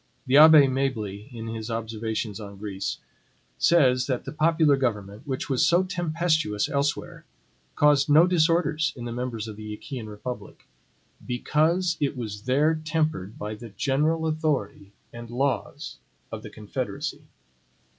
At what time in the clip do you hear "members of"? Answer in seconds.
9.11-9.57